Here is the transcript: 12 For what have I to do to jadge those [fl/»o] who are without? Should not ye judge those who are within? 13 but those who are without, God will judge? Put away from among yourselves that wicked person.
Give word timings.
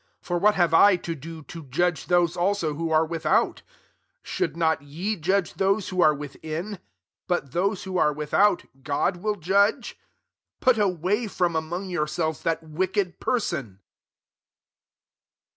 12 0.23 0.27
For 0.27 0.37
what 0.43 0.55
have 0.55 0.73
I 0.73 0.95
to 0.95 1.13
do 1.13 1.43
to 1.43 1.61
jadge 1.65 2.07
those 2.07 2.33
[fl/»o] 2.33 2.73
who 2.73 2.89
are 2.89 3.05
without? 3.05 3.61
Should 4.23 4.57
not 4.57 4.81
ye 4.81 5.15
judge 5.15 5.53
those 5.53 5.89
who 5.89 6.01
are 6.01 6.11
within? 6.15 6.71
13 6.71 6.79
but 7.27 7.51
those 7.51 7.83
who 7.83 7.99
are 7.99 8.11
without, 8.11 8.65
God 8.81 9.17
will 9.17 9.35
judge? 9.35 9.99
Put 10.59 10.79
away 10.79 11.27
from 11.27 11.55
among 11.55 11.91
yourselves 11.91 12.41
that 12.41 12.63
wicked 12.63 13.19
person. 13.19 13.79